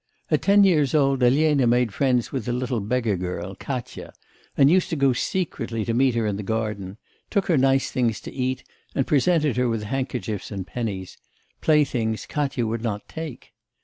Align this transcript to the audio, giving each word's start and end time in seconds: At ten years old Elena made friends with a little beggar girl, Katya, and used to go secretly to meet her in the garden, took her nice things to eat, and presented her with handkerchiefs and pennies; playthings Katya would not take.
At 0.31 0.41
ten 0.41 0.63
years 0.63 0.95
old 0.95 1.21
Elena 1.21 1.67
made 1.67 1.93
friends 1.93 2.31
with 2.31 2.47
a 2.47 2.51
little 2.51 2.79
beggar 2.79 3.15
girl, 3.17 3.53
Katya, 3.53 4.13
and 4.57 4.67
used 4.67 4.89
to 4.89 4.95
go 4.95 5.13
secretly 5.13 5.85
to 5.85 5.93
meet 5.93 6.15
her 6.15 6.25
in 6.25 6.37
the 6.37 6.41
garden, 6.41 6.97
took 7.29 7.45
her 7.45 7.55
nice 7.55 7.91
things 7.91 8.19
to 8.21 8.33
eat, 8.33 8.63
and 8.95 9.05
presented 9.05 9.57
her 9.57 9.69
with 9.69 9.83
handkerchiefs 9.83 10.49
and 10.49 10.65
pennies; 10.65 11.19
playthings 11.61 12.25
Katya 12.25 12.65
would 12.65 12.81
not 12.81 13.07
take. 13.07 13.53